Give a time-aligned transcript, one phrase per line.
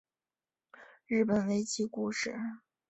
[1.05, 2.35] 日本围棋故事